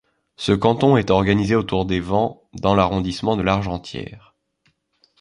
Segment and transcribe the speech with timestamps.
[0.35, 4.33] Ce canton est organisé autour des Vans dans l'arrondissement de Largentière.